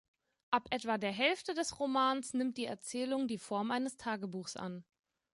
[0.49, 4.83] Ab etwa der Hälfte des Romans nimmt die Erzählung die Form eines Tagebuchs an.